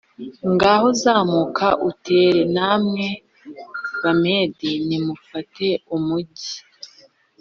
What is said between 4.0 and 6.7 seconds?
Bamedi, nimufate umugi!